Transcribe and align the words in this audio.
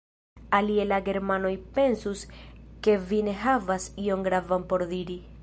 Alie 0.59 0.85
la 0.91 0.97
germanoj 1.09 1.51
pensus 1.75 2.25
ke 2.89 2.97
vi 3.13 3.21
ne 3.29 3.37
havas 3.45 3.87
ion 4.07 4.27
gravan 4.31 4.67
por 4.75 4.89
diri! 4.97 5.21